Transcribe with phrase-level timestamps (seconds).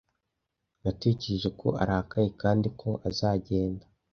[0.83, 3.85] Natekereje ko arakaye kandi ko azagenda.